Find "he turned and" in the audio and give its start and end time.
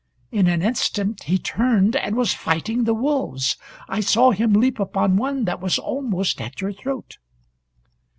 1.25-2.15